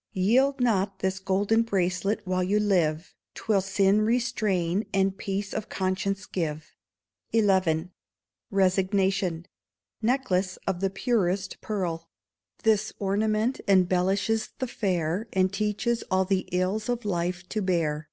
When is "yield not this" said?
0.14-1.18